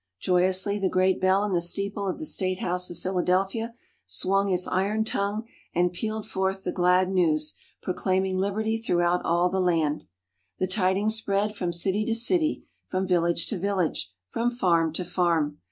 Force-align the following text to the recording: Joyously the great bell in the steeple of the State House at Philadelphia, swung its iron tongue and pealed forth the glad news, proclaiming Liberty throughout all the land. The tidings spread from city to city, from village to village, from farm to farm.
Joyously 0.19 0.79
the 0.79 0.89
great 0.89 1.21
bell 1.21 1.43
in 1.43 1.53
the 1.53 1.61
steeple 1.61 2.07
of 2.07 2.17
the 2.17 2.25
State 2.25 2.57
House 2.57 2.89
at 2.89 2.97
Philadelphia, 2.97 3.75
swung 4.07 4.51
its 4.51 4.67
iron 4.67 5.03
tongue 5.03 5.43
and 5.75 5.93
pealed 5.93 6.25
forth 6.27 6.63
the 6.63 6.71
glad 6.71 7.11
news, 7.11 7.53
proclaiming 7.83 8.35
Liberty 8.39 8.79
throughout 8.79 9.21
all 9.23 9.47
the 9.47 9.59
land. 9.61 10.05
The 10.57 10.65
tidings 10.65 11.17
spread 11.17 11.53
from 11.55 11.71
city 11.71 12.03
to 12.05 12.15
city, 12.15 12.65
from 12.87 13.05
village 13.05 13.45
to 13.49 13.59
village, 13.59 14.11
from 14.27 14.49
farm 14.49 14.91
to 14.93 15.05
farm. 15.05 15.59